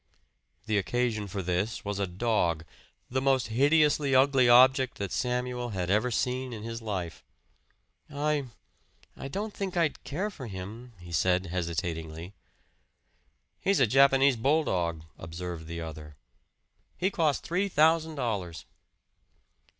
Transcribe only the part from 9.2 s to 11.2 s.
don't think I'd care for him," he